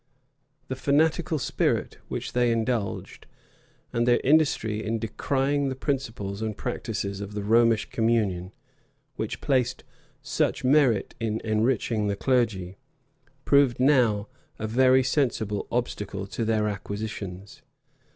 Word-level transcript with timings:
The 0.67 0.75
fanatical 0.75 1.37
spirit 1.37 1.99
which 2.07 2.33
they 2.33 2.51
indulged, 2.51 3.27
and 3.93 4.07
their 4.07 4.19
industry 4.23 4.83
in 4.83 4.97
decrying 4.97 5.69
the 5.69 5.75
principles 5.75 6.41
and 6.41 6.57
practices 6.57 7.21
of 7.21 7.33
the 7.35 7.43
Romish 7.43 7.87
communion, 7.91 8.51
which 9.15 9.41
placed 9.41 9.83
such 10.23 10.63
merit 10.63 11.13
in 11.19 11.39
enriching 11.43 12.07
the 12.07 12.15
clergy, 12.15 12.77
proved 13.45 13.79
now 13.79 14.27
a 14.57 14.65
very 14.65 15.03
sensible 15.03 15.67
obstacle 15.71 16.25
to 16.25 16.45
their 16.45 16.67
acquisitions. 16.67 17.61